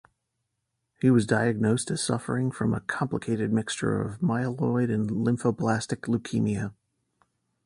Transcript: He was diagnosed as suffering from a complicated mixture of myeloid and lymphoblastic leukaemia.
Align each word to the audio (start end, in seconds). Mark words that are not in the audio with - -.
He 0.99 1.11
was 1.11 1.27
diagnosed 1.27 1.91
as 1.91 2.03
suffering 2.03 2.49
from 2.49 2.73
a 2.73 2.79
complicated 2.81 3.53
mixture 3.53 4.01
of 4.01 4.17
myeloid 4.19 4.91
and 4.91 5.07
lymphoblastic 5.11 6.07
leukaemia. 6.09 6.73